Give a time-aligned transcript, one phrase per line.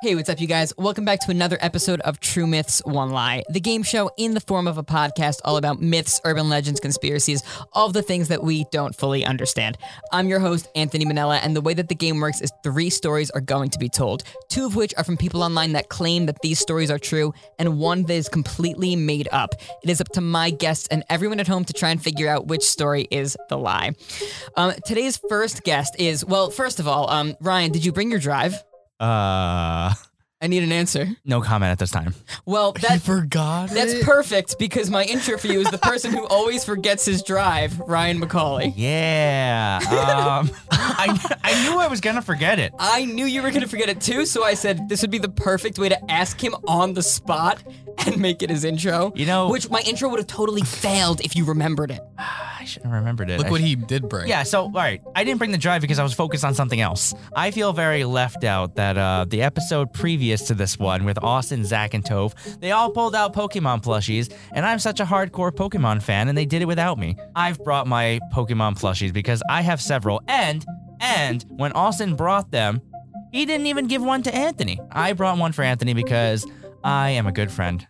[0.00, 0.72] Hey, what's up, you guys?
[0.78, 4.40] Welcome back to another episode of True Myths, One Lie, the game show in the
[4.40, 8.64] form of a podcast all about myths, urban legends, conspiracies, all the things that we
[8.70, 9.76] don't fully understand.
[10.12, 13.28] I'm your host, Anthony Manella, and the way that the game works is three stories
[13.30, 16.42] are going to be told, two of which are from people online that claim that
[16.42, 19.56] these stories are true, and one that is completely made up.
[19.82, 22.46] It is up to my guests and everyone at home to try and figure out
[22.46, 23.96] which story is the lie.
[24.56, 28.20] Um, today's first guest is, well, first of all, um, Ryan, did you bring your
[28.20, 28.62] drive?
[29.00, 29.94] Uh,
[30.40, 31.08] I need an answer.
[31.24, 32.14] no comment at this time.
[32.46, 33.70] Well, He that forgot.
[33.70, 34.04] that's it?
[34.04, 38.20] perfect because my intro for you is the person who always forgets his drive, Ryan
[38.20, 38.72] McCauley.
[38.76, 39.80] Yeah.
[39.82, 42.72] Um, I, I knew I was gonna forget it.
[42.78, 45.18] I knew you were going to forget it too, so I said this would be
[45.18, 47.60] the perfect way to ask him on the spot
[48.06, 49.12] and make it his intro.
[49.16, 52.00] You know- which my intro would have totally failed if you remembered it.
[52.18, 53.38] I should have remembered it.
[53.38, 54.28] Look I what sh- he did bring.
[54.28, 56.80] Yeah, so all right, I didn't bring the drive because I was focused on something
[56.80, 57.14] else.
[57.34, 61.64] I feel very left out that uh, the episode previous to this one with Austin,
[61.64, 66.02] Zach, and Tove, they all pulled out Pokemon plushies, and I'm such a hardcore Pokemon
[66.02, 67.16] fan, and they did it without me.
[67.34, 70.64] I've brought my Pokemon plushies because I have several, and
[71.00, 72.82] and when Austin brought them,
[73.32, 74.80] he didn't even give one to Anthony.
[74.90, 76.46] I brought one for Anthony because
[76.84, 77.86] I am a good friend.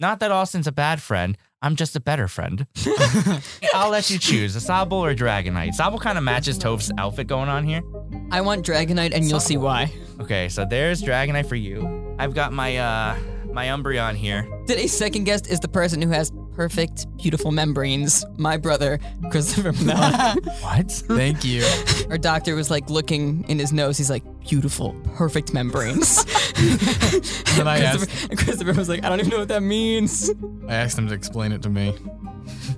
[0.00, 1.36] Not that Austin's a bad friend.
[1.60, 2.66] I'm just a better friend.
[3.74, 5.76] I'll let you choose a Sobble or Dragonite.
[5.76, 7.82] Sobble kind of matches Tove's outfit going on here.
[8.30, 9.92] I want Dragonite, and you'll see why.
[10.20, 12.14] Okay, so there's Dragonite for you.
[12.18, 13.16] I've got my uh
[13.52, 14.46] my Umbreon here.
[14.66, 18.24] Today's second guest is the person who has perfect, beautiful membranes.
[18.36, 18.98] My brother,
[19.30, 20.36] Christopher Manella.
[20.60, 20.90] What?
[20.90, 21.64] Thank you.
[22.10, 23.96] Our doctor was like looking in his nose.
[23.96, 26.24] He's like, beautiful, perfect membranes.
[27.56, 30.30] then I asked, and Christopher was like, I don't even know what that means.
[30.68, 31.94] I asked him to explain it to me.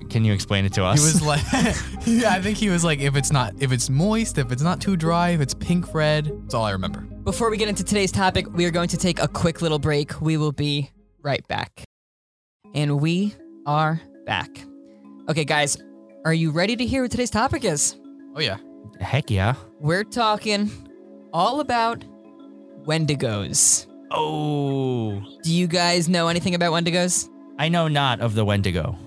[0.09, 0.99] Can you explain it to He us?
[1.13, 1.41] was like,
[2.05, 4.79] yeah, I think he was like, if it's not, if it's moist, if it's not
[4.81, 6.31] too dry, if it's pink red.
[6.43, 6.99] That's all I remember.
[7.23, 10.19] Before we get into today's topic, we are going to take a quick little break.
[10.21, 10.89] We will be
[11.21, 11.83] right back.
[12.73, 14.49] And we are back.
[15.29, 15.77] Okay, guys,
[16.25, 17.95] are you ready to hear what today's topic is?
[18.35, 18.57] Oh yeah.
[18.99, 19.55] Heck yeah.
[19.79, 20.71] We're talking
[21.33, 22.03] all about
[22.85, 23.87] Wendigos.
[24.11, 27.29] Oh, Do you guys know anything about Wendigos?
[27.57, 28.97] I know not of the Wendigo.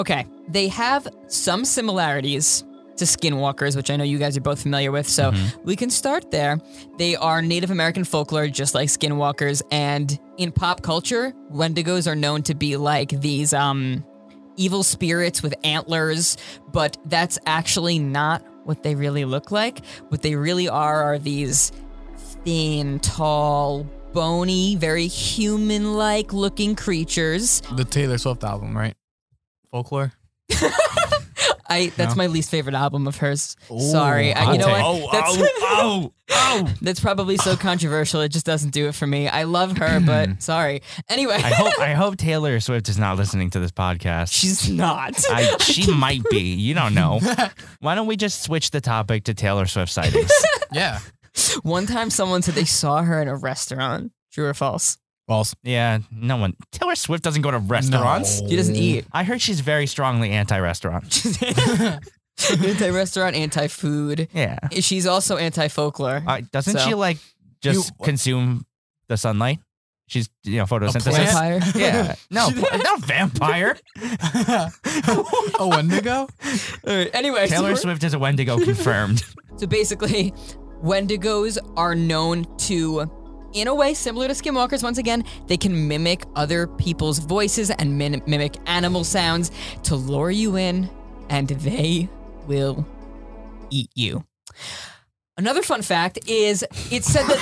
[0.00, 2.64] Okay, they have some similarities
[2.96, 5.30] to skinwalkers, which I know you guys are both familiar with, so
[5.62, 6.58] we can start there.
[6.96, 12.42] They are Native American folklore, just like skinwalkers, and in pop culture, Wendigos are known
[12.44, 14.02] to be like these um,
[14.56, 16.38] evil spirits with antlers,
[16.72, 19.84] but that's actually not what they really look like.
[20.08, 21.72] What they really are are these
[22.46, 23.84] thin, tall,
[24.14, 27.60] bony, very human like looking creatures.
[27.76, 28.94] The Taylor Swift album, right?
[29.70, 30.12] Folklore.
[31.70, 32.22] I that's No?
[32.22, 33.56] my least favorite album of hers.
[33.70, 35.00] Ooh, Sorry, I, you know what?
[35.02, 35.12] take.
[35.12, 36.12] That's, oh, oh.
[36.30, 36.74] oh.
[36.82, 38.20] that's probably so controversial.
[38.22, 39.28] It just doesn't do it for me.
[39.28, 40.38] I love her, but hmm.
[40.40, 40.82] sorry.
[41.08, 44.32] Anyway, I hope I hope Taylor Swift is not listening to this podcast.
[44.32, 45.14] she's not.
[45.30, 46.54] I, she might be.
[46.54, 47.20] You don't know.
[47.78, 50.32] Why don't we just switch the topic to Taylor Swift sightings?
[50.72, 50.98] Yeah.
[51.62, 54.12] One time, someone said they saw her in a restaurant.
[54.32, 54.98] True or false?
[55.30, 55.54] False.
[55.62, 56.56] yeah, no one.
[56.72, 58.40] Taylor Swift doesn't go to restaurants.
[58.40, 58.48] No.
[58.48, 59.04] She doesn't eat.
[59.12, 61.24] I heard she's very strongly anti-restaurant.
[62.50, 64.28] anti-restaurant, anti-food.
[64.32, 64.58] Yeah.
[64.80, 66.24] She's also anti-folklore.
[66.26, 67.18] Uh, doesn't So- she like
[67.62, 68.66] just You- consume
[69.08, 69.60] the sunlight?
[70.08, 71.02] She's you know photosynthesis.
[71.30, 71.62] plant?
[71.62, 71.80] Vampire.
[71.80, 72.14] Yeah.
[72.32, 73.76] No, not vampire.
[75.60, 76.12] a Wendigo?
[76.12, 76.28] All
[76.84, 79.22] right, Anyway, Taylor we're- Swift is a Wendigo confirmed.
[79.58, 80.32] So basically,
[80.82, 83.08] Wendigos are known to,
[83.52, 87.96] in a way similar to skinwalkers, once again, they can mimic other people's voices and
[87.98, 89.50] min- mimic animal sounds
[89.84, 90.88] to lure you in,
[91.28, 92.08] and they
[92.46, 92.86] will
[93.70, 94.24] eat you.
[95.36, 97.38] Another fun fact is it said that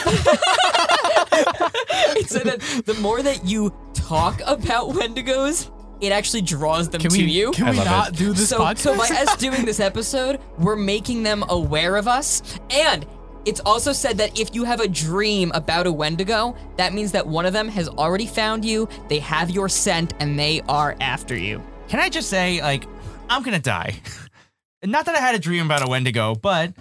[2.17, 5.71] it said that the more that you talk about Wendigos,
[6.01, 7.51] it actually draws them Can to we, you.
[7.51, 8.17] can I we not it.
[8.17, 8.79] do this so, podcast?
[8.79, 12.41] so by us doing this episode, we're making them aware of us.
[12.71, 13.05] And
[13.45, 17.27] it's also said that if you have a dream about a Wendigo, that means that
[17.27, 21.37] one of them has already found you, they have your scent, and they are after
[21.37, 21.63] you.
[21.89, 22.85] Can I just say, like,
[23.31, 23.97] I'm gonna die.
[24.85, 26.73] Not that I had a dream about a Wendigo, but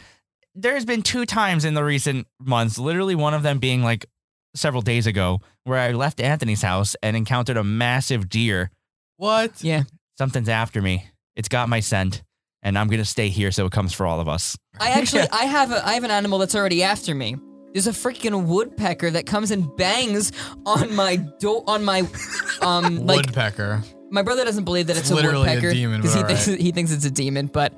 [0.54, 4.06] there's been two times in the recent months, literally one of them being like
[4.56, 8.72] several days ago, where I left Anthony's house and encountered a massive deer.
[9.18, 9.64] what?
[9.64, 9.84] Yeah.
[10.18, 11.10] Something's after me.
[11.36, 12.24] It's got my scent,
[12.68, 14.58] and I'm gonna stay here so it comes for all of us.
[14.78, 17.38] I actually I have a I have an animal that's already after me.
[17.72, 20.34] There's a freaking woodpecker that comes and bangs
[20.66, 22.06] on my door on my
[22.62, 23.81] um like Woodpecker.
[24.10, 26.48] my brother doesn't believe that it's, It's a literally a woodpecker because he but thinks
[26.48, 26.62] alright.
[26.62, 27.72] he thinks it's a demon, but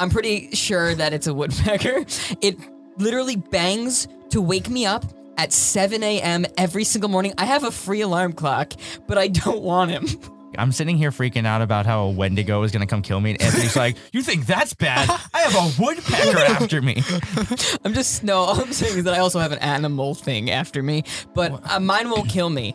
[0.00, 2.04] I'm pretty sure that it's a woodpecker.
[2.40, 2.58] It
[2.98, 5.04] literally bangs to wake me up
[5.38, 6.46] at 7 a.m.
[6.58, 7.32] every single morning.
[7.38, 8.72] I have a free alarm clock,
[9.06, 10.06] but I don't want him.
[10.58, 13.42] I'm sitting here freaking out about how a Wendigo is gonna come kill me, and
[13.42, 15.08] Anthony's like, "You think that's bad?
[15.32, 17.02] I have a woodpecker after me."
[17.84, 18.38] I'm just no.
[18.38, 21.04] All I'm saying is that I also have an animal thing after me,
[21.34, 22.74] but uh, mine won't kill me.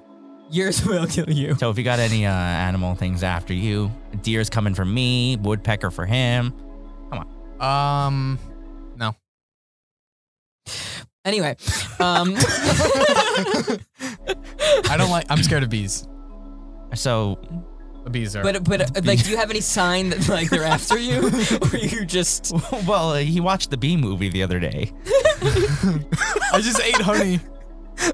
[0.49, 1.55] Yours will kill you.
[1.55, 3.91] So if you got any uh, animal things after you,
[4.21, 6.53] deer's coming for me, woodpecker for him.
[7.11, 7.25] Come
[7.59, 8.07] on.
[8.07, 8.39] Um,
[8.97, 9.15] no.
[11.25, 11.55] Anyway,
[11.99, 12.35] um,
[14.87, 15.25] I don't like.
[15.29, 16.07] I'm scared of bees.
[16.95, 17.37] So
[18.03, 18.43] The bees are.
[18.43, 21.27] but but like, do you have any sign that like they're after you,
[21.71, 22.51] or you just?
[22.87, 24.91] well, uh, he watched the bee movie the other day.
[25.45, 27.39] I just ate honey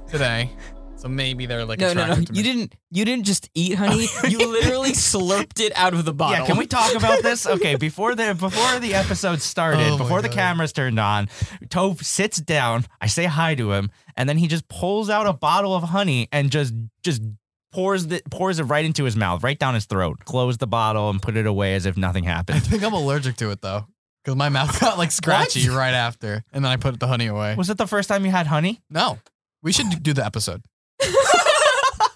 [0.10, 0.50] today,
[0.96, 2.16] so maybe they're like No, no, no.
[2.32, 2.74] You didn't.
[2.92, 4.08] You didn't just eat honey.
[4.28, 6.40] You literally slurped it out of the bottle.
[6.40, 7.46] Yeah, can we talk about this?
[7.46, 10.36] Okay, before the before the episode started, Oh before the God.
[10.38, 11.28] cameras turned on,
[11.68, 12.86] Tove sits down.
[13.00, 16.28] I say hi to him, and then he just pulls out a bottle of honey
[16.32, 16.74] and just
[17.04, 17.22] just
[17.72, 20.26] pours the pours it right into his mouth, right down his throat.
[20.26, 22.58] Close the bottle and put it away as if nothing happened.
[22.58, 23.86] I think I'm allergic to it though,
[24.24, 27.56] because my mouth got like scratchy right after, and then I put the honey away.
[27.56, 28.82] Was it the first time you had honey?
[28.90, 29.20] No,
[29.62, 30.62] we should do the episode.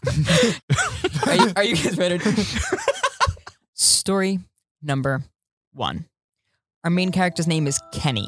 [1.28, 2.20] Are you, are you guys ready?
[3.74, 4.40] Story
[4.82, 5.24] number
[5.74, 6.06] one.
[6.84, 8.28] Our main character's name is Kenny.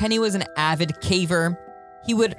[0.00, 1.56] Kenny was an avid caver.
[2.06, 2.34] He would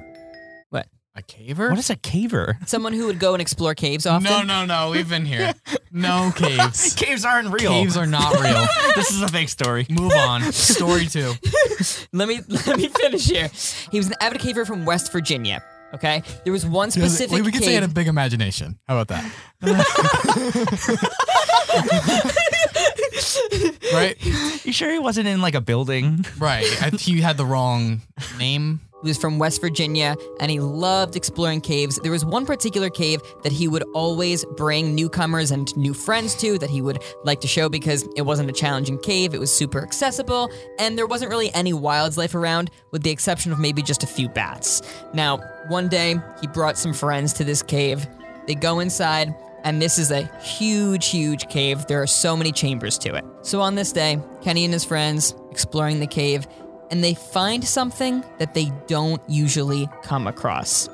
[1.15, 1.69] A caver?
[1.69, 2.55] What is a caver?
[2.67, 4.23] someone who would go and explore caves often.
[4.23, 4.91] No, no, no.
[4.91, 5.53] We've been here.
[5.91, 6.93] No caves.
[6.97, 7.71] Caves aren't real.
[7.71, 8.67] Caves are not real.
[8.95, 9.87] this is a fake story.
[9.89, 10.43] Move on.
[10.51, 11.33] Story two.
[12.13, 13.49] Let me let me finish here.
[13.91, 15.63] He was an avid caver from West Virginia.
[15.95, 17.63] Okay, there was one specific we, we could cave.
[17.63, 18.77] say he had a big imagination.
[18.87, 19.31] How about that?
[23.93, 24.15] right?
[24.65, 26.25] You sure he wasn't in like a building?
[26.37, 26.65] Right.
[26.81, 28.01] I, he had the wrong
[28.37, 28.81] name.
[29.01, 31.97] He was from West Virginia and he loved exploring caves.
[32.01, 36.57] There was one particular cave that he would always bring newcomers and new friends to
[36.59, 39.81] that he would like to show because it wasn't a challenging cave, it was super
[39.81, 40.49] accessible,
[40.79, 44.29] and there wasn't really any wildlife around, with the exception of maybe just a few
[44.29, 44.81] bats.
[45.13, 45.37] Now,
[45.67, 48.05] one day, he brought some friends to this cave.
[48.47, 51.85] They go inside, and this is a huge, huge cave.
[51.87, 53.25] There are so many chambers to it.
[53.41, 56.47] So on this day, Kenny and his friends exploring the cave,
[56.91, 60.89] and they find something that they don't usually come across.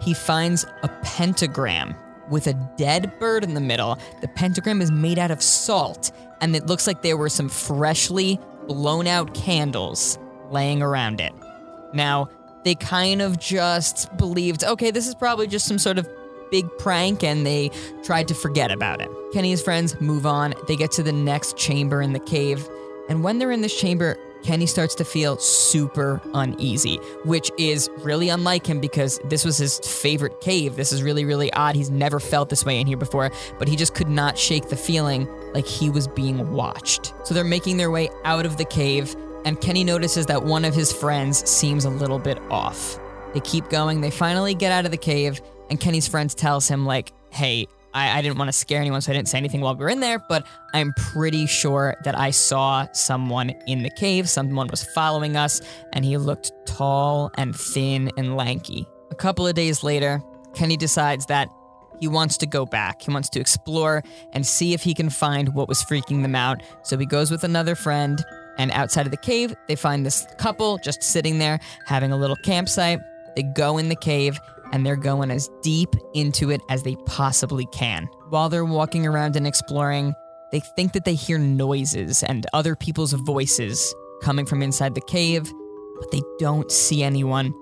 [0.00, 1.94] He finds a pentagram
[2.30, 3.98] with a dead bird in the middle.
[4.20, 6.10] The pentagram is made out of salt,
[6.40, 10.18] and it looks like there were some freshly blown out candles
[10.50, 11.32] laying around it.
[11.92, 12.30] Now,
[12.64, 16.08] they kind of just believed, okay, this is probably just some sort of
[16.50, 17.70] big prank, and they
[18.02, 19.10] tried to forget about it.
[19.34, 20.54] Kenny's friends move on.
[20.66, 22.66] They get to the next chamber in the cave,
[23.10, 28.28] and when they're in this chamber, Kenny starts to feel super uneasy, which is really
[28.28, 30.76] unlike him because this was his favorite cave.
[30.76, 31.74] This is really, really odd.
[31.74, 34.76] He's never felt this way in here before, but he just could not shake the
[34.76, 37.14] feeling like he was being watched.
[37.24, 40.74] So they're making their way out of the cave, and Kenny notices that one of
[40.74, 42.98] his friends seems a little bit off.
[43.32, 46.84] They keep going, they finally get out of the cave, and Kenny's friends tells him,
[46.84, 49.74] like, hey, I, I didn't want to scare anyone, so I didn't say anything while
[49.74, 54.28] we were in there, but I'm pretty sure that I saw someone in the cave.
[54.28, 55.60] Someone was following us,
[55.92, 58.86] and he looked tall and thin and lanky.
[59.10, 60.20] A couple of days later,
[60.54, 61.48] Kenny decides that
[62.00, 63.02] he wants to go back.
[63.02, 66.62] He wants to explore and see if he can find what was freaking them out.
[66.82, 68.22] So he goes with another friend,
[68.58, 72.36] and outside of the cave, they find this couple just sitting there having a little
[72.36, 72.98] campsite.
[73.36, 74.38] They go in the cave
[74.74, 78.08] and they're going as deep into it as they possibly can.
[78.28, 80.12] While they're walking around and exploring,
[80.50, 85.44] they think that they hear noises and other people's voices coming from inside the cave,
[86.00, 87.54] but they don't see anyone.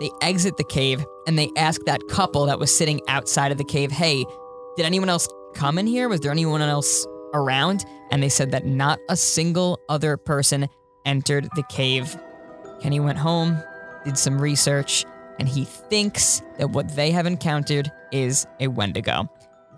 [0.00, 3.64] They exit the cave and they ask that couple that was sitting outside of the
[3.64, 4.24] cave, hey,
[4.76, 6.08] did anyone else come in here?
[6.08, 7.84] Was there anyone else around?
[8.10, 10.70] And they said that not a single other person
[11.04, 12.16] entered the cave.
[12.80, 13.62] Kenny went home,
[14.06, 15.04] did some research,
[15.38, 19.28] and he thinks that what they have encountered is a Wendigo.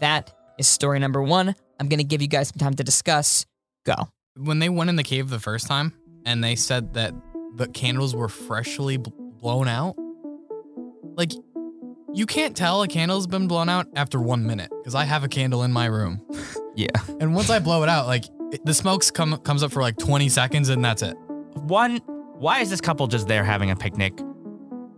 [0.01, 1.55] That is story number one.
[1.81, 3.47] I'm going to give you guys some time to discuss.
[3.85, 3.95] Go.
[4.37, 5.93] When they went in the cave the first time
[6.25, 7.15] and they said that
[7.55, 9.97] the candles were freshly blown out,
[11.17, 11.33] like,
[12.13, 15.29] you can't tell a candle's been blown out after one minute because I have a
[15.29, 16.23] candle in my room.
[16.79, 16.89] Yeah.
[17.21, 19.97] And once I blow it out, like, it, the smoke's come comes up for like
[19.97, 21.17] 20 seconds and that's it.
[21.55, 22.03] One,
[22.37, 24.13] why is this couple just there having a picnic?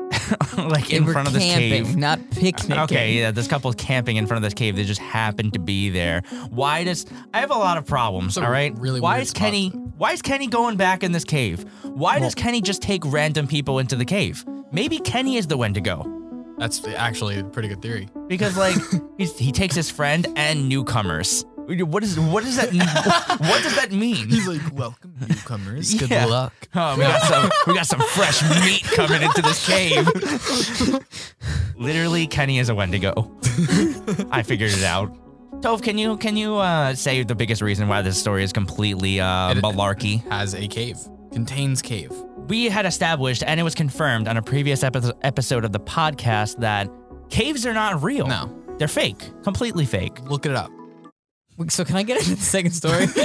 [0.59, 1.97] like They in front of this camping, cave.
[1.97, 2.79] not picnicking.
[2.79, 4.77] Okay, yeah, this couple's camping in front of this cave.
[4.77, 6.23] They just happen to be there.
[6.51, 8.77] Why does I have a lot of problems, all right?
[8.79, 9.41] really why is spot.
[9.41, 11.65] Kenny why is Kenny going back in this cave?
[11.83, 14.45] Why does Kenny just take random people into the cave?
[14.71, 16.05] Maybe Kenny is the Wendigo.
[16.59, 18.09] That's actually a pretty good theory.
[18.27, 18.77] because like
[19.19, 21.45] he's, he takes his friend and newcomers.
[21.69, 22.73] What is what does that
[23.41, 24.29] what does that mean?
[24.29, 25.95] He's like, welcome newcomers.
[25.95, 26.25] Good Yeah.
[26.25, 26.53] luck.
[26.75, 30.09] Oh, we got some we got some fresh meat coming into this cave.
[31.77, 33.13] Literally, Kenny is a Wendigo.
[34.31, 35.13] I figured it out.
[35.61, 39.21] Tove, can you can you uh, say the biggest reason why this story is completely
[39.21, 40.27] uh, It- malarkey?
[40.31, 40.97] Has a cave.
[41.33, 42.11] Contains cave.
[42.49, 46.57] We had established, and it was confirmed on a previous epi- episode of the podcast
[46.61, 46.89] that
[47.29, 48.27] caves are not real.
[48.27, 48.51] No.
[48.79, 50.23] they're fake, completely fake.
[50.23, 50.71] Look it up.
[51.59, 53.07] Wait, So can I get into the second story?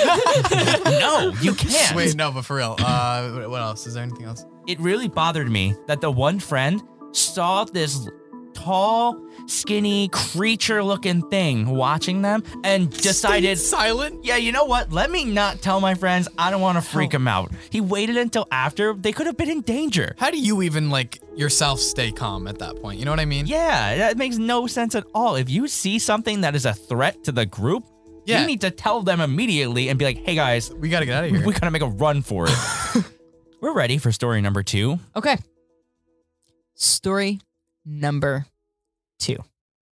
[1.00, 1.96] no, you can't.
[1.96, 2.75] Wait, no, but for real.
[2.80, 3.88] Uh, what- what else?
[3.88, 4.46] Is there anything else?
[4.66, 8.08] it really bothered me that the one friend saw this
[8.54, 14.24] tall, skinny, creature looking thing watching them and decided, silent.
[14.24, 14.94] yeah, you know what?
[14.94, 16.30] Let me not tell my friends.
[16.38, 17.52] I don't want to freak them out.
[17.72, 20.16] He waited until after they could have been in danger.
[20.18, 23.00] How do you even like yourself stay calm at that point?
[23.00, 23.48] You know what I mean?
[23.48, 25.36] Yeah, that makes no sense at all.
[25.36, 27.84] If you see something that is a threat to the group,
[28.25, 28.42] Yeah.
[28.42, 31.24] you need to tell them immediately and be like, hey guys, We gotta get out
[31.25, 31.46] of here.
[31.46, 33.03] we gotta make a run for it.
[33.62, 35.00] We're ready for story number two.
[35.15, 35.38] Okay.
[36.75, 37.39] Story
[37.86, 38.46] number
[39.20, 39.38] two.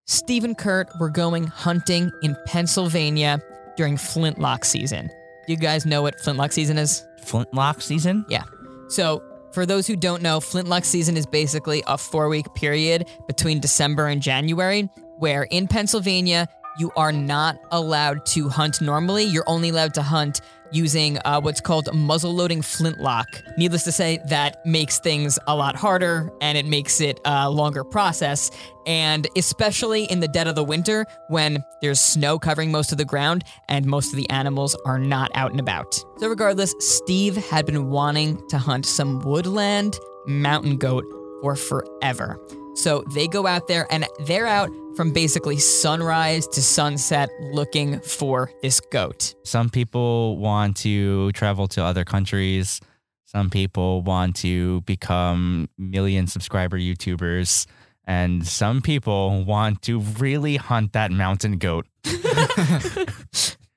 [0.07, 3.41] Steve and Kurt were going hunting in Pennsylvania
[3.77, 5.09] during flintlock season.
[5.47, 7.05] Do you guys know what flintlock season is?
[7.25, 8.25] Flintlock season?
[8.29, 8.43] Yeah.
[8.89, 9.23] So,
[9.53, 14.07] for those who don't know, flintlock season is basically a four week period between December
[14.07, 16.49] and January where in Pennsylvania,
[16.81, 19.25] you are not allowed to hunt normally.
[19.25, 20.41] You're only allowed to hunt
[20.73, 23.27] using uh, what's called muzzle loading flintlock.
[23.59, 27.85] Needless to say, that makes things a lot harder and it makes it a longer
[27.85, 28.51] process.
[28.87, 33.05] And especially in the dead of the winter when there's snow covering most of the
[33.05, 35.95] ground and most of the animals are not out and about.
[36.19, 41.05] So, regardless, Steve had been wanting to hunt some woodland mountain goat
[41.43, 42.39] for forever.
[42.75, 48.51] So they go out there and they're out from basically sunrise to sunset looking for
[48.63, 49.35] this goat.
[49.45, 52.81] Some people want to travel to other countries.
[53.27, 57.67] Some people want to become million subscriber YouTubers.
[58.07, 61.87] And some people want to really hunt that mountain goat.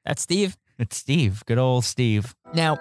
[0.05, 0.57] That's Steve.
[0.79, 2.35] It's Steve, good old Steve.
[2.53, 2.79] Now,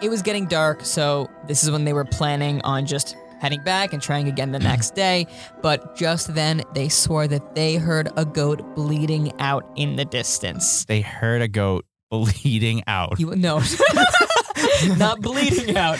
[0.00, 3.92] it was getting dark, so this is when they were planning on just heading back
[3.92, 5.26] and trying again the next day.
[5.62, 10.84] But just then, they swore that they heard a goat bleeding out in the distance.
[10.84, 13.18] They heard a goat bleeding out.
[13.18, 13.62] You no,
[14.96, 15.98] not bleeding out,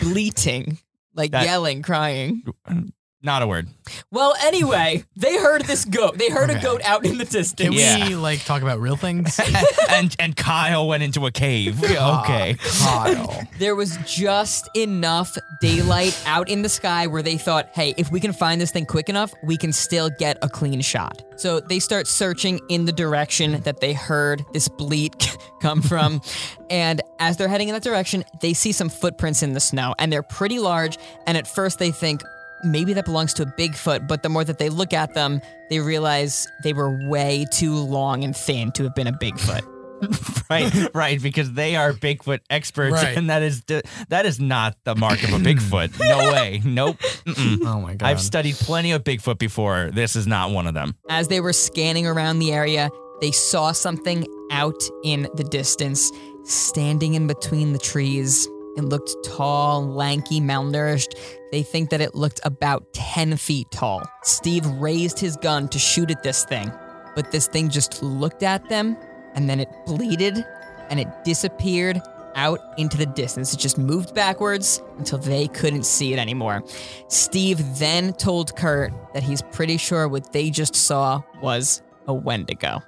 [0.00, 0.78] bleating,
[1.14, 2.42] like That- yelling, crying.
[3.24, 3.68] Not a word.
[4.10, 6.18] Well, anyway, they heard this goat.
[6.18, 7.70] They heard a goat out in the distance.
[7.70, 8.06] Can Yeah.
[8.08, 9.40] we like talk about real things?
[9.90, 11.82] and and Kyle went into a cave.
[11.96, 12.56] Ah, okay.
[12.82, 13.42] Kyle.
[13.58, 18.20] There was just enough daylight out in the sky where they thought, hey, if we
[18.20, 21.22] can find this thing quick enough, we can still get a clean shot.
[21.36, 26.20] So they start searching in the direction that they heard this bleat come from.
[26.68, 30.12] and as they're heading in that direction, they see some footprints in the snow, and
[30.12, 30.98] they're pretty large.
[31.26, 32.22] And at first, they think,
[32.64, 35.40] Maybe that belongs to a Bigfoot, but the more that they look at them,
[35.70, 39.62] they realize they were way too long and thin to have been a Bigfoot.
[40.50, 43.16] right, right, because they are Bigfoot experts, Right.
[43.16, 43.62] and that is
[44.08, 45.98] that is not the mark of a Bigfoot.
[46.04, 46.60] No way.
[46.64, 46.98] Nope.
[46.98, 47.58] Mm-mm.
[47.64, 48.06] Oh my god.
[48.06, 49.90] I've studied plenty of Bigfoot before.
[49.92, 50.94] This is not one of them.
[51.08, 52.90] As they were scanning around the area,
[53.20, 56.10] they saw something out in the distance,
[56.44, 58.46] standing in between the trees.
[58.76, 61.14] It looked tall, lanky, malnourished.
[61.54, 64.02] They think that it looked about 10 feet tall.
[64.24, 66.72] Steve raised his gun to shoot at this thing,
[67.14, 68.96] but this thing just looked at them
[69.36, 70.44] and then it bleated
[70.90, 72.02] and it disappeared
[72.34, 73.54] out into the distance.
[73.54, 76.64] It just moved backwards until they couldn't see it anymore.
[77.06, 82.82] Steve then told Kurt that he's pretty sure what they just saw was a Wendigo.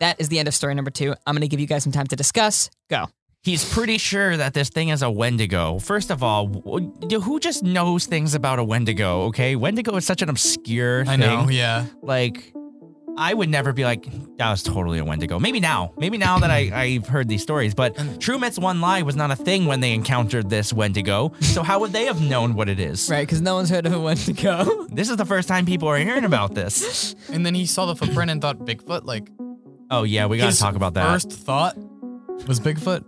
[0.00, 1.14] That is the end of story number two.
[1.26, 2.70] I'm going to give you guys some time to discuss.
[2.88, 3.08] Go.
[3.44, 5.78] He's pretty sure that this thing is a Wendigo.
[5.78, 9.24] First of all, who just knows things about a Wendigo?
[9.24, 11.12] Okay, Wendigo is such an obscure Thing.
[11.12, 11.48] I know.
[11.50, 11.84] Yeah.
[12.00, 12.54] Like,
[13.18, 14.06] I would never be like,
[14.38, 15.38] that was totally a Wendigo.
[15.38, 19.02] Maybe now, maybe now that I, I've heard these stories, but True Myths One Lie
[19.02, 21.34] was not a thing when they encountered this Wendigo.
[21.40, 23.10] So how would they have known what it is?
[23.10, 24.86] Right, because no one's heard of a Wendigo.
[24.94, 27.14] This is the first time people are hearing about this.
[27.30, 29.04] And then he saw the footprint and thought Bigfoot.
[29.04, 29.28] Like
[29.90, 31.10] Oh yeah, we gotta talk about that.
[31.12, 31.76] First thought
[32.46, 33.04] was Bigfoot,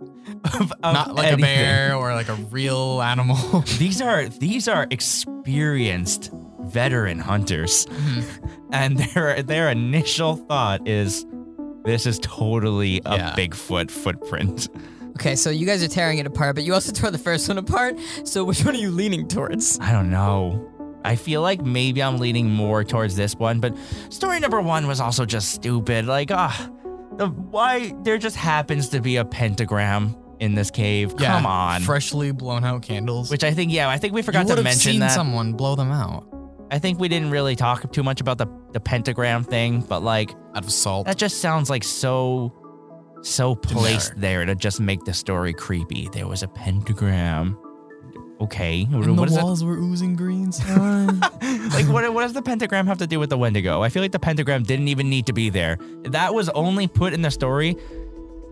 [0.59, 1.43] Of- of not like anything.
[1.43, 3.61] a bear or like a real animal.
[3.77, 8.67] These are these are experienced veteran hunters, Mm-hmm.
[8.73, 11.25] and their their initial thought is,
[11.85, 13.35] this is totally a Yeah.
[13.35, 14.67] Bigfoot footprint.
[15.15, 17.57] okay, so you guys are tearing it apart, but you also tore the first one
[17.57, 17.97] apart.
[18.25, 19.79] So which one are you leaning towards?
[19.79, 20.69] I don't know.
[21.05, 23.73] I feel like maybe I'm leaning more towards this one, but
[24.09, 26.05] story number one was also just stupid.
[26.05, 26.69] Like, ah,
[27.15, 31.13] the why there just happens to be a pentagram in this cave.
[31.19, 31.81] Yeah, Come on.
[31.81, 33.31] Freshly blown out candles.
[33.31, 35.11] Which I think, yeah, I think we you forgot would to mention seen that.
[35.11, 36.27] someone blow them out
[36.69, 40.31] I think we didn't really talk too much about the, the pentagram thing, but like
[40.55, 41.07] out of salt.
[41.07, 42.53] that just sounds like so
[43.23, 46.09] so placed there to just make the story creepy.
[46.11, 47.57] There was a pentagram.
[48.39, 48.83] Okay.
[48.91, 49.43] and what the is it?
[49.43, 51.19] walls were oozing green slime.
[51.71, 53.81] like what, what does the pentagram have to do with the Wendigo?
[53.81, 55.79] I feel like the pentagram didn't even need to be there.
[56.03, 57.75] That was only put in the story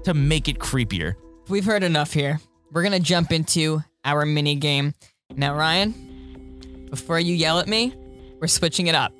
[0.03, 1.15] to make it creepier.
[1.47, 2.39] We've heard enough here.
[2.71, 4.95] We're gonna jump into our mini game.
[5.35, 7.93] Now, Ryan, before you yell at me,
[8.41, 9.13] we're switching it up.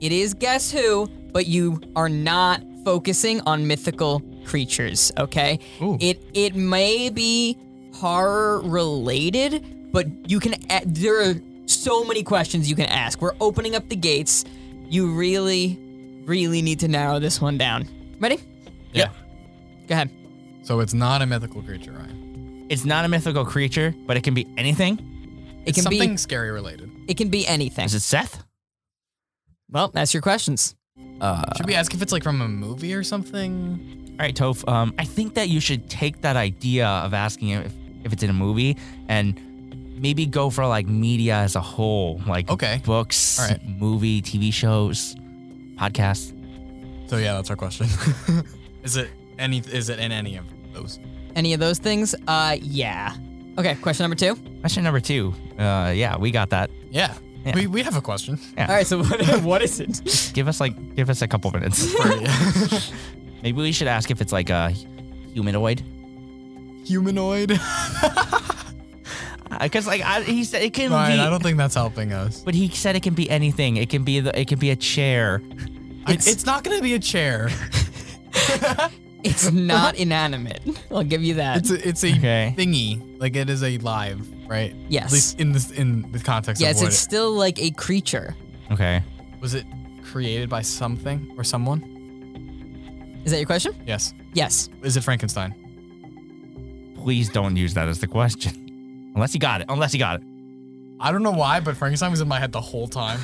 [0.00, 5.58] It is Guess Who, but you are not focusing on mythical creatures, okay?
[5.82, 5.98] Ooh.
[6.00, 7.58] It it may be
[7.94, 10.54] horror related, but you can
[10.84, 11.34] there are
[11.66, 13.20] so many questions you can ask.
[13.20, 14.44] We're opening up the gates.
[14.88, 15.80] You really
[16.26, 17.88] really need to narrow this one down.
[18.20, 18.38] Ready?
[18.92, 19.08] yeah.
[19.88, 20.10] Go ahead.
[20.66, 22.66] So it's not a mythical creature, Ryan.
[22.68, 24.98] It's not a mythical creature, but it can be anything.
[25.64, 26.90] It It's can something be scary related.
[27.06, 27.84] it can be anything.
[27.84, 28.42] Is it Seth?
[29.70, 30.74] Well, that's your questions.
[31.20, 34.08] Uh, Should we ask if it's like from a movie or something?
[34.18, 34.66] All right, Toph.
[34.68, 37.72] Um, I think that you should take that idea of asking if,
[38.04, 38.76] if it's in a movie
[39.08, 39.40] and
[40.00, 42.80] maybe go for like media as a whole, like Okay.
[42.84, 43.62] books, All right.
[43.68, 45.14] movie, TV shows,
[45.76, 46.32] podcasts.
[47.08, 47.86] So yeah, that's our question.
[48.82, 49.58] is it any?
[49.58, 50.44] Is it in any of
[50.76, 50.98] those?
[51.34, 52.14] Any of those things?
[52.26, 53.14] Uh, yeah.
[53.58, 54.36] Okay, question number two.
[54.60, 55.34] Question number two.
[55.58, 56.70] Uh, yeah, we got that.
[56.90, 57.14] Yeah.
[57.44, 57.54] Yeah.
[57.54, 58.38] We, we have a question.
[58.56, 58.66] Yeah.
[58.68, 60.32] All right, so what, what is it?
[60.34, 61.94] Give us like, give us a couple minutes.
[63.42, 64.70] maybe we should ask if it's like a
[65.32, 65.82] humanoid,
[66.86, 67.48] Humanoid.
[69.60, 71.22] because like I, he said it can Ryan, be.
[71.22, 72.42] I don't think that's helping us.
[72.42, 73.76] but he said it can be anything.
[73.76, 74.38] It can be the.
[74.38, 75.42] It can be a chair.
[76.08, 77.50] It's, it's not gonna be a chair.
[79.26, 80.60] It's not inanimate.
[80.90, 81.58] I'll give you that.
[81.58, 82.54] It's a, it's a Okay.
[82.56, 83.20] thingy.
[83.20, 84.74] Like it is a live, right?
[84.88, 85.06] Yes.
[85.06, 88.34] At least in this in the context yes, of what it's still like a creature.
[88.70, 89.02] Okay.
[89.40, 89.64] was it
[90.04, 91.82] created by something or someone?
[93.24, 93.72] Is that your question?
[93.86, 94.14] Yes.
[94.34, 94.68] Yes.
[94.82, 95.54] Is it Frankenstein?
[96.96, 99.12] Please don't use that as the question.
[99.14, 99.66] Unless you got it.
[99.68, 100.26] Unless you got it.
[101.00, 103.20] I don't know why, but Frankenstein was in my head the whole time.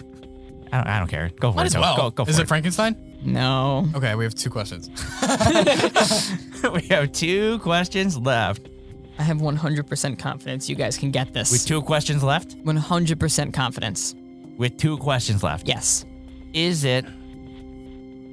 [0.73, 1.31] I don't, I don't care.
[1.41, 1.67] Go for Might it.
[1.67, 1.97] as well.
[1.97, 2.43] Go, go for is it.
[2.43, 2.97] it Frankenstein?
[3.25, 3.89] No.
[3.95, 4.89] Okay, we have two questions.
[6.73, 8.69] we have two questions left.
[9.19, 11.53] I have 100% confidence you guys can get this.
[11.53, 12.57] With two questions left?
[12.65, 14.15] 100% confidence.
[14.57, 15.69] With two questions left.
[15.69, 16.05] Yes.
[16.53, 17.05] Is it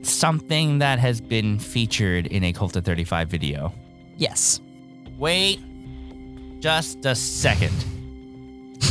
[0.02, 3.73] something that has been featured in a Cult of 35 video?
[4.17, 4.62] Yes.
[5.17, 5.60] Wait
[6.60, 7.73] just a second.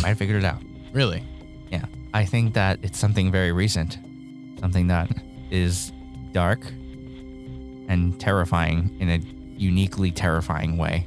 [0.02, 0.62] Might have figured it out.
[0.92, 1.22] Really?
[1.70, 1.84] Yeah.
[2.14, 3.98] I think that it's something very recent.
[4.58, 5.10] Something that
[5.50, 5.92] is
[6.32, 6.64] dark
[7.88, 9.16] and terrifying in a
[9.58, 11.06] uniquely terrifying way.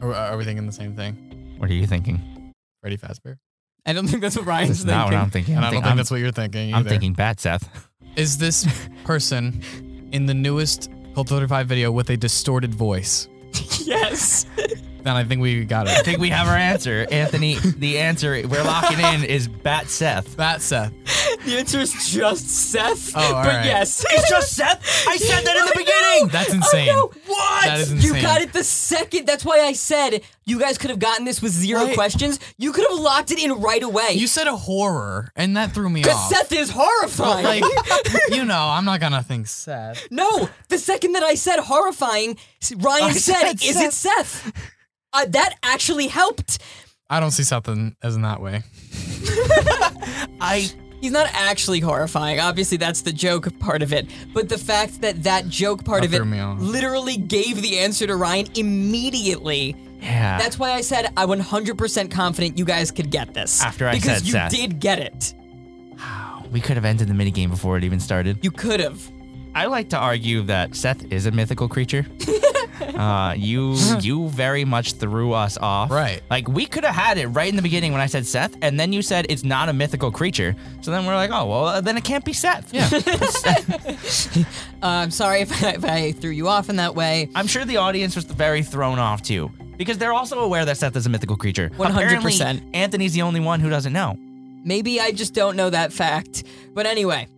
[0.00, 1.54] Are, are we thinking the same thing?
[1.58, 2.52] What are you thinking?
[2.80, 3.36] Freddy Fazbear?
[3.86, 5.14] I don't think that's what Ryan's That's not what.
[5.14, 5.56] I'm thinking.
[5.56, 6.74] And I'm I don't think- think I'm- that's what you're thinking.
[6.74, 7.88] I'm thinking Bat Seth.
[8.16, 8.66] Is this
[9.04, 9.62] person
[10.12, 13.28] in the newest Cult 35 video with a distorted voice?
[13.84, 14.46] yes.
[15.02, 15.90] Then I think we got it.
[15.96, 16.04] I it.
[16.04, 17.06] think we have our answer.
[17.10, 20.36] Anthony, the answer we're locking in is Bat Seth.
[20.36, 20.92] That Seth.
[21.44, 23.12] The answer is just Seth.
[23.16, 23.64] Oh, all but right.
[23.64, 24.04] yes.
[24.10, 25.06] It's just Seth.
[25.08, 26.28] I said that in the beginning.
[26.28, 26.86] That's insane.
[26.86, 27.12] know.
[27.26, 27.64] What?
[27.64, 28.22] That is You insane.
[28.22, 29.26] got it the second.
[29.26, 31.94] That's why I said you guys could have gotten this with zero Right.
[31.94, 32.40] questions.
[32.58, 34.12] You could have locked it in right away.
[34.12, 36.30] You said a horror, and that threw me Because off.
[36.30, 37.44] Seth is horrifying.
[37.62, 37.62] like,
[38.30, 40.08] you know, I'm not gonna think Seth.
[40.10, 42.36] no, the second that I said horrifying,
[42.76, 44.52] Ryan I said, said "Is it Seth?"
[45.12, 46.58] Uh, that actually helped.
[47.08, 48.62] I don't see something as in that way.
[50.40, 50.68] I
[51.00, 52.40] He's not actually horrifying.
[52.40, 54.06] Obviously, that's the joke part of it.
[54.34, 56.60] But the fact that that joke part That of it threw me off.
[56.60, 59.74] literally gave the answer to Ryan immediately.
[60.02, 60.38] yeah.
[60.38, 63.62] That's why I said I'm 100% confident you guys could get this.
[63.62, 64.50] After I because said you Seth.
[64.50, 65.32] did get it.
[66.52, 68.38] we could have ended the minigame before it even started.
[68.42, 69.00] You could have.
[69.54, 72.04] I like to argue that Seth is a mythical creature.
[72.96, 75.90] uh, you you very much threw us off.
[75.90, 76.22] Right.
[76.30, 78.78] Like we could have had it right in the beginning when I said Seth, and
[78.78, 80.54] then you said it's not a mythical creature.
[80.80, 82.72] So then we're like, oh well, uh, then it can't be Seth.
[82.72, 82.88] Yeah.
[84.82, 87.28] Uh, I'm sorry if I, if I threw you off in that way.
[87.34, 90.96] I'm sure the audience was very thrown off too, because they're also aware that Seth
[90.96, 91.68] is a mythical creature.
[91.76, 91.90] 100%.
[91.90, 94.16] Apparently, Anthony's the only one who doesn't know.
[94.64, 96.44] Maybe I just don't know that fact.
[96.72, 97.28] But anyway,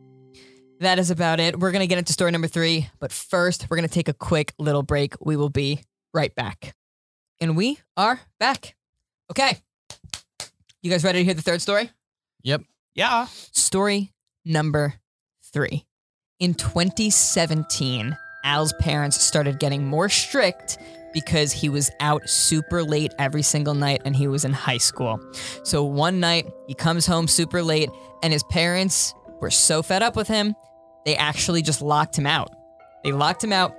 [0.83, 1.59] that is about it.
[1.59, 2.89] We're going to get into story number three.
[3.01, 5.15] But first, we're going to take a quick little break.
[5.21, 5.81] We will be
[6.13, 6.75] right back.
[7.41, 8.75] And we are back.
[9.31, 9.59] Okay.
[10.83, 11.91] You guys ready to hear the third story?
[12.43, 12.63] yep.
[12.95, 13.27] Yeah.
[13.53, 14.13] Story
[14.45, 14.95] number
[15.53, 15.87] three.
[16.41, 20.79] In 2017, Al's parents started getting more strict
[21.15, 25.21] because he was out super late every single night and he was in high school.
[25.63, 27.91] So one night, he comes home super late,
[28.23, 30.55] and his parents were so fed up with him,
[31.05, 32.51] they actually just locked him out.
[33.05, 33.75] They locked him out.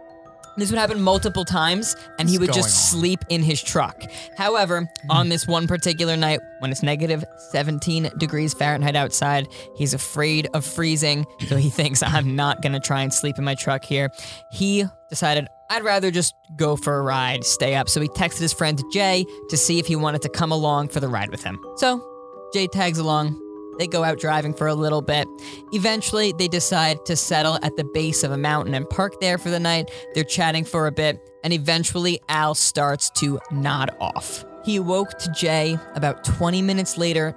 [0.55, 2.99] This would happen multiple times, and he What's would just on?
[2.99, 4.03] sleep in his truck.
[4.37, 5.11] However, hmm.
[5.11, 10.63] on this one particular night, when it's negative 17 degrees Fahrenheit outside, he's afraid of
[10.63, 14.11] freezing, so he thinks, I'm not gonna try and sleep in my truck here.
[14.51, 17.89] He decided, I'd rather just go for a ride, stay up.
[17.89, 20.99] So he texted his friend Jay to see if he wanted to come along for
[20.99, 21.59] the ride with him.
[21.77, 22.07] So
[22.53, 23.39] Jay tags along.
[23.77, 25.27] They go out driving for a little bit.
[25.71, 29.49] Eventually, they decide to settle at the base of a mountain and park there for
[29.49, 29.89] the night.
[30.13, 34.45] They're chatting for a bit, and eventually, Al starts to nod off.
[34.63, 37.35] He awoke to Jay about 20 minutes later,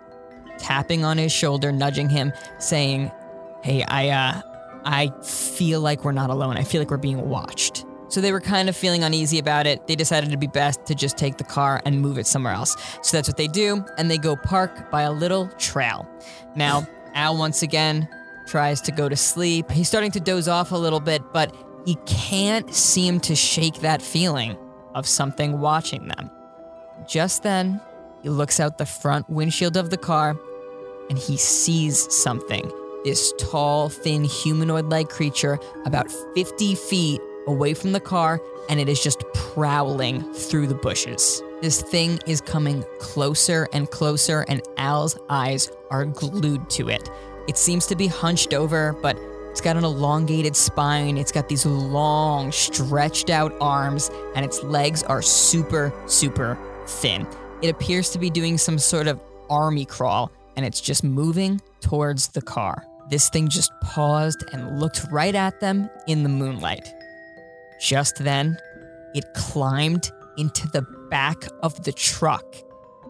[0.59, 3.11] tapping on his shoulder, nudging him, saying,
[3.63, 4.43] Hey, I, uh,
[4.85, 6.57] I feel like we're not alone.
[6.57, 7.86] I feel like we're being watched.
[8.09, 9.87] So they were kind of feeling uneasy about it.
[9.87, 12.77] They decided it'd be best to just take the car and move it somewhere else.
[13.03, 16.09] So that's what they do, and they go park by a little trail.
[16.55, 18.09] Now, Al once again
[18.47, 19.71] tries to go to sleep.
[19.71, 24.03] He's starting to doze off a little bit, but he can't seem to shake that
[24.03, 24.57] feeling
[24.95, 26.31] of something watching them.
[27.07, 27.81] Just then,
[28.23, 30.37] he looks out the front windshield of the car
[31.09, 32.71] and he sees something.
[33.05, 38.89] This tall, thin, humanoid like creature about 50 feet away from the car, and it
[38.89, 41.43] is just prowling through the bushes.
[41.63, 47.09] This thing is coming closer and closer, and Al's eyes are glued to it.
[47.49, 49.17] It seems to be hunched over, but
[49.51, 51.17] it's got an elongated spine.
[51.17, 57.27] It's got these long, stretched out arms, and its legs are super, super thin.
[57.63, 62.29] It appears to be doing some sort of army crawl, and it's just moving towards
[62.29, 62.85] the car.
[63.09, 66.93] This thing just paused and looked right at them in the moonlight.
[67.81, 68.59] Just then,
[69.15, 72.45] it climbed into the back of the truck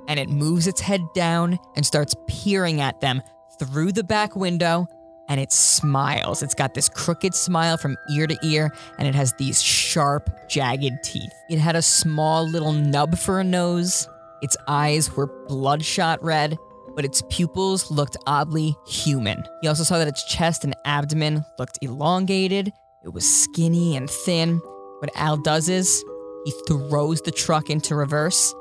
[0.09, 3.23] and it moves its head down and starts peering at them
[3.59, 4.87] through the back window
[5.29, 6.43] and it smiles.
[6.43, 11.03] It's got this crooked smile from ear to ear and it has these sharp, jagged
[11.03, 11.33] teeth.
[11.51, 14.09] It had a small little nub for a nose.
[14.43, 16.57] Its eyes were bloodshot red,
[16.95, 19.43] but its pupils looked oddly human.
[19.63, 22.73] He also saw that its chest and abdomen looked elongated.
[23.07, 24.59] It was skinny and thin.
[24.99, 26.05] What Al does is
[26.45, 28.53] he throws the truck into reverse,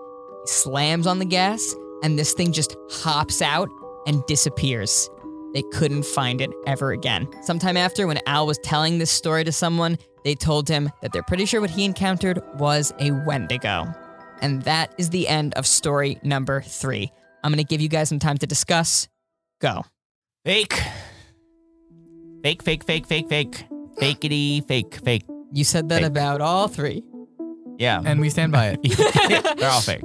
[0.43, 3.69] he slams on the gas, and this thing just hops out
[4.05, 5.09] and disappears.
[5.55, 7.27] They couldn't find it ever again.
[7.41, 11.23] Sometime after, when Al was telling this story to someone, they told him that they're
[11.23, 13.87] pretty sure what he encountered was a Wendigo.
[14.41, 17.11] And that is the end of story number three.
[17.43, 19.07] I'm gonna give you guys some time to discuss.
[19.59, 19.85] Go.
[20.43, 20.79] Fake.
[22.43, 23.65] Fake, fake, fake, fake, fake.
[23.99, 25.23] Fakeity, fake, fake.
[25.53, 26.07] You said that Fake.
[26.07, 27.03] about all three.
[27.77, 28.01] Yeah.
[28.03, 28.81] And we stand by it.
[29.57, 30.01] They're all fake.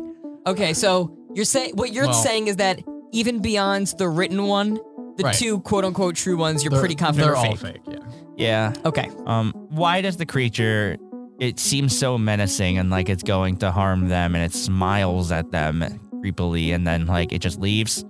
[0.46, 2.81] Okay, so you're saying what you're Well- saying is that
[3.12, 4.74] even beyond the written one,
[5.16, 5.35] the Right.
[5.35, 7.83] two quote unquote true ones, you're They're- pretty confident They're are all fake.
[7.87, 7.98] fake,
[8.37, 8.72] yeah.
[8.72, 8.72] Yeah.
[8.87, 9.09] Okay.
[9.26, 10.96] Um, why does the creature
[11.38, 15.50] it seems so menacing and like it's going to harm them and it smiles at
[15.53, 15.85] them
[16.22, 18.05] creepily and then like it just leaves?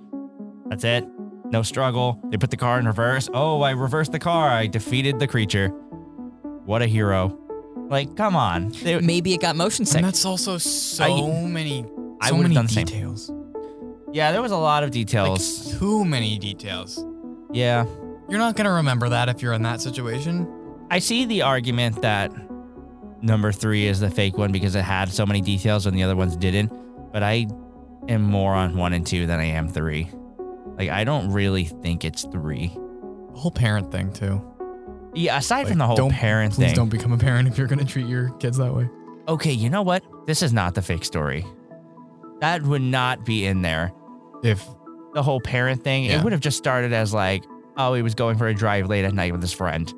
[0.69, 1.05] That's it.
[1.51, 2.19] No struggle.
[2.31, 3.29] They put the car in reverse.
[3.35, 4.49] Oh, I reversed the car.
[4.49, 5.69] I defeated the creature.
[6.65, 7.37] What a hero.
[7.89, 8.69] Like, come on.
[8.83, 9.97] They- Maybe it got motion sick.
[9.99, 11.85] And that's also so I- many,
[12.21, 12.85] I so would've many done the same.
[12.87, 13.33] details.
[14.13, 15.77] yeah, there was a lot of Like, details.
[15.79, 17.05] too many details.
[17.53, 17.85] yeah.
[18.29, 20.47] You're not gonna remember that if you're in that situation.
[20.89, 22.31] I see the argument that
[23.23, 26.15] number three is the fake one because it had so many details and the other
[26.15, 26.71] ones didn't.
[27.13, 27.49] But I
[28.09, 30.09] am more on one and two than I am three.
[30.81, 32.69] Like I don't really think it's three.
[32.69, 34.43] The whole parent thing too.
[35.12, 36.75] Yeah, aside from the whole don't- parent Please thing.
[36.75, 38.88] don't become a parent if you're gonna treat your kids that way.
[39.29, 40.03] Okay, you know what?
[40.27, 41.45] This is not the fake story.
[42.40, 43.93] That would not be in there.
[44.43, 44.66] If
[45.12, 47.45] The whole parent thing, it would have just started as like,
[47.77, 49.93] oh, he was going for a drive late at night with his friend.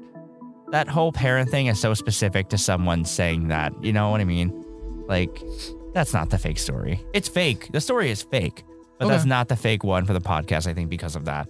[0.72, 3.72] That whole parent thing is so specific to someone saying that.
[3.84, 4.64] You know what I mean?
[5.06, 5.40] Like,
[5.94, 7.04] that's not the fake story.
[7.12, 7.68] It's fake.
[7.72, 8.64] The story is fake,
[9.02, 11.48] but that's not the fake one for the podcast, I think, because of that.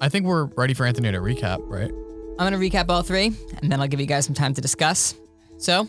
[0.00, 1.90] I think we're ready for Anthony to recap, right?
[2.38, 3.26] I'm going to recap all three,
[3.60, 5.14] and then I'll give you guys some time to discuss.
[5.58, 5.88] So,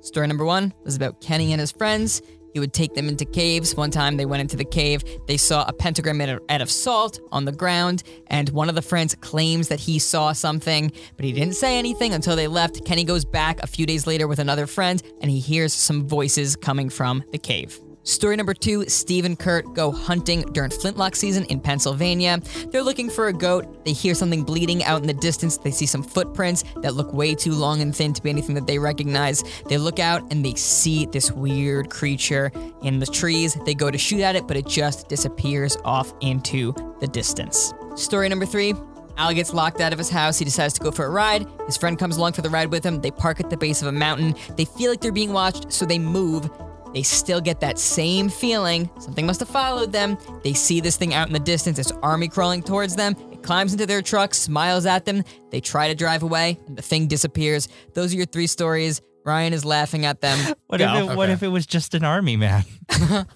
[0.00, 2.22] story number one was about Kenny and his friends.
[2.52, 3.74] He would take them into caves.
[3.76, 5.02] One time they went into the cave.
[5.26, 8.82] They saw a pentagram made out of salt on the ground, and one of the
[8.82, 12.84] friends claims that he saw something, but he didn't say anything until they left.
[12.84, 16.56] Kenny goes back a few days later with another friend, and he hears some voices
[16.56, 17.78] coming from the cave.
[18.04, 22.40] Story number two Steve and Kurt go hunting during flintlock season in Pennsylvania.
[22.70, 23.84] They're looking for a goat.
[23.84, 25.56] They hear something bleeding out in the distance.
[25.56, 28.66] They see some footprints that look way too long and thin to be anything that
[28.66, 29.44] they recognize.
[29.68, 32.50] They look out and they see this weird creature
[32.82, 33.56] in the trees.
[33.64, 37.72] They go to shoot at it, but it just disappears off into the distance.
[37.94, 38.74] Story number three
[39.16, 40.38] Al gets locked out of his house.
[40.38, 41.46] He decides to go for a ride.
[41.66, 43.00] His friend comes along for the ride with him.
[43.00, 44.34] They park at the base of a mountain.
[44.56, 46.50] They feel like they're being watched, so they move.
[46.94, 48.90] They still get that same feeling.
[48.98, 50.18] Something must have followed them.
[50.44, 53.16] They see this thing out in the distance, this army crawling towards them.
[53.32, 55.24] It climbs into their truck, smiles at them.
[55.50, 57.68] They try to drive away, and the thing disappears.
[57.94, 59.00] Those are your three stories.
[59.24, 60.54] Ryan is laughing at them.
[60.66, 60.94] What Go.
[60.94, 62.64] if it, what if it was just an army man?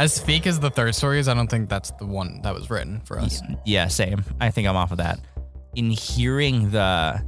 [0.00, 2.70] As fake as the third story is, I don't think that's the one that was
[2.70, 3.42] written for us.
[3.66, 4.24] Yeah, same.
[4.40, 5.20] I think I'm off of that.
[5.74, 7.22] In hearing the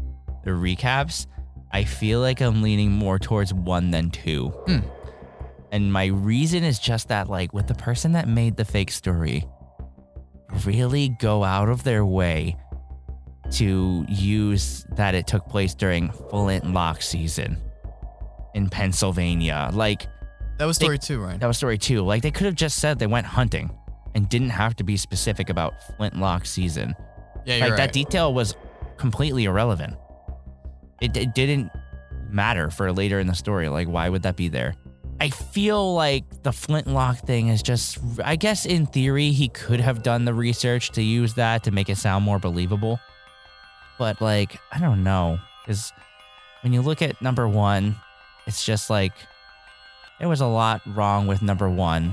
[0.44, 1.26] the recaps,
[1.70, 4.48] I feel like I'm leaning more towards one than two.
[4.66, 4.78] Hmm.
[5.72, 9.44] And my reason is just that, like, with the person that made the fake story,
[10.66, 12.56] really go out of their way
[13.52, 17.56] to use that it took place during Flintlock season
[18.54, 19.70] in Pennsylvania.
[19.72, 20.06] Like,
[20.58, 21.40] That was They- story two, right?
[21.40, 22.02] that was story two.
[22.02, 23.70] Like, they could have just said they went hunting
[24.14, 26.94] and didn't have to be specific about Flintlock season.
[27.46, 27.76] Yeah, you're like right.
[27.78, 28.54] that detail was
[28.98, 29.96] completely irrelevant.
[31.00, 31.70] It, it didn't
[32.30, 33.68] matter for later in the story.
[33.70, 34.74] Like, why would that be there?
[35.22, 40.02] I feel like the flintlock thing is just, I guess in theory, he could have
[40.02, 42.98] done the research to use that to make it sound more believable.
[44.00, 45.38] But, like, I don't know.
[45.62, 45.92] Because
[46.62, 47.94] when you look at number one,
[48.48, 49.12] it's just like
[50.18, 52.12] there was a lot wrong with number one.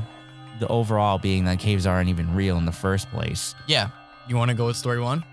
[0.59, 3.55] The overall being that caves aren't even real in the first place.
[3.65, 3.89] yeah.
[4.27, 5.25] You want to go with story one?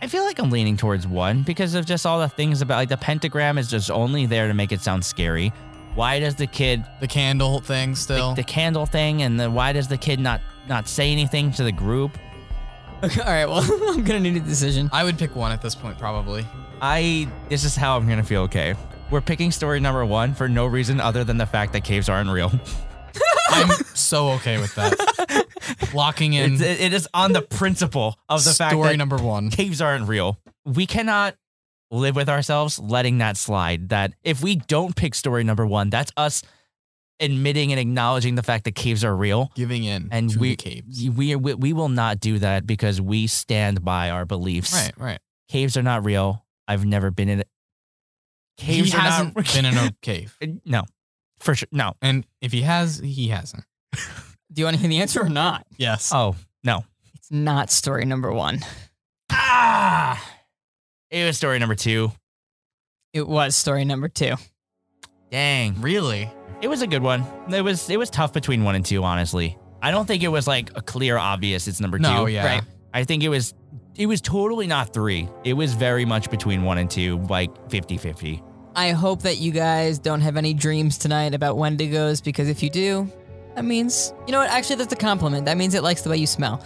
[0.00, 2.88] I feel like I'm leaning towards one because of just all the things about like
[2.88, 5.52] the pentagram is just only there to make it sound scary.
[6.00, 8.34] Why does the kid The candle thing the, still.
[8.34, 11.72] the candle thing and then why does the kid not not say anything to the
[11.72, 12.16] group?
[13.02, 14.88] Okay, all right, well, I'm gonna need a decision.
[14.94, 16.46] I would pick one at this point, probably.
[16.80, 18.40] I this is how I'm gonna feel.
[18.44, 18.74] Okay,
[19.10, 22.30] we're picking story number one for no reason other than the fact that caves aren't
[22.30, 22.50] real.
[23.50, 25.44] I'm so okay with that.
[25.92, 29.50] Locking in It's, it is on the principle of the fact story that number one.
[29.50, 30.38] caves aren't real.
[30.64, 31.34] We cannot
[31.90, 33.88] live with ourselves letting that slide.
[33.90, 36.42] That if we don't pick story number one, that's us
[37.18, 39.50] admitting and acknowledging the fact that caves are real.
[39.54, 41.08] Giving in And to we, the caves.
[41.10, 44.72] we we we will not do that because we stand by our beliefs.
[44.72, 45.18] Right, right.
[45.48, 46.44] Caves are not real.
[46.68, 47.48] I've never been in it.
[48.56, 50.38] Caves he are hasn't not been in a cave.
[50.64, 50.84] No,
[51.40, 51.68] for sure.
[51.72, 51.94] No.
[52.00, 53.64] And if he has, he hasn't.
[54.52, 55.66] Do you want to hear the answer or not?
[55.76, 56.10] Yes.
[56.14, 56.84] Oh no.
[57.14, 58.60] It's not story number one.
[59.32, 60.22] Ah.
[61.10, 62.12] It was story number two.
[63.12, 64.34] It was story number two.
[65.30, 65.80] Dang.
[65.80, 66.30] really?
[66.62, 67.24] It was a good one.
[67.52, 69.56] It was it was tough between one and two, honestly.
[69.82, 72.32] I don't think it was like a clear obvious it's number No, two.
[72.32, 72.44] yeah.
[72.46, 72.62] Right.
[72.92, 73.54] I think it was
[73.96, 75.28] it was totally not three.
[75.44, 78.42] It was very much between one and two, like 50-50.
[78.76, 82.70] I hope that you guys don't have any dreams tonight about Wendigos because if you
[82.70, 83.10] do,
[83.56, 84.50] that means you know what?
[84.50, 85.46] Actually, that's a compliment.
[85.46, 86.62] That means it likes the way you smell.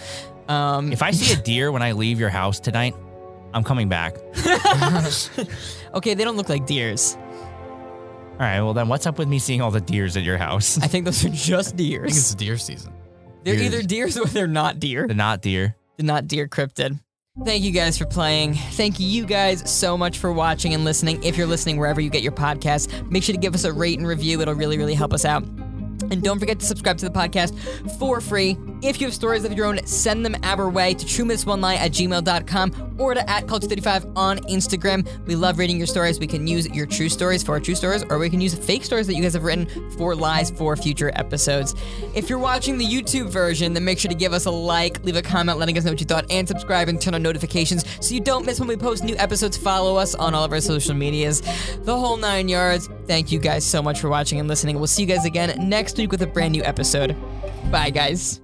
[0.48, 2.94] Um, If I see a deer when I leave your house tonight,
[3.54, 4.16] I'm coming back.
[5.94, 7.16] okay, they don't look like deers.
[8.34, 10.76] All right, well then what's up with me seeing all the deers at your house?
[10.78, 12.02] I think those are just deers.
[12.04, 12.92] I think it's deer season.
[13.44, 13.74] They're deers.
[13.74, 15.06] either deers or they're not deer.
[15.06, 15.76] the not deer.
[15.96, 16.98] They're not deer cryptid.
[17.44, 18.54] Thank you guys for playing.
[18.54, 21.22] Thank you guys so much for watching and listening.
[21.22, 23.98] If you're listening wherever you get your podcasts, make sure to give us a rate
[23.98, 24.40] and review.
[24.40, 25.42] It'll really, really help us out.
[25.44, 27.58] And don't forget to subscribe to the podcast
[27.98, 28.56] for free.
[28.84, 32.96] If you have stories of your own, send them our way to truemythsonline at gmail.com
[32.98, 35.08] or to at culture35 on Instagram.
[35.24, 36.20] We love reading your stories.
[36.20, 38.84] We can use your true stories for our true stories, or we can use fake
[38.84, 41.74] stories that you guys have written for lies for future episodes.
[42.14, 45.16] If you're watching the YouTube version, then make sure to give us a like, leave
[45.16, 48.14] a comment letting us know what you thought, and subscribe and turn on notifications so
[48.14, 49.56] you don't miss when we post new episodes.
[49.56, 51.40] Follow us on all of our social medias,
[51.84, 52.90] the whole nine yards.
[53.06, 54.76] Thank you guys so much for watching and listening.
[54.76, 57.16] We'll see you guys again next week with a brand new episode.
[57.70, 58.43] Bye, guys.